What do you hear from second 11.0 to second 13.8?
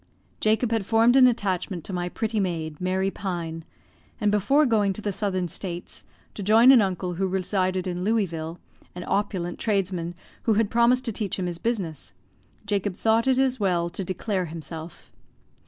to teach him his business, Jacob thought it as